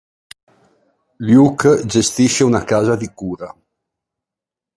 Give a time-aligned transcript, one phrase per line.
[1.19, 3.55] Luke gestisce una casa di cura.